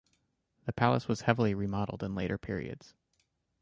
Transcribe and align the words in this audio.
The 0.65 0.73
palace 0.73 1.07
was 1.07 1.21
heavily 1.21 1.53
remodeled 1.53 2.01
in 2.01 2.15
later 2.15 2.39
periods. 2.39 2.95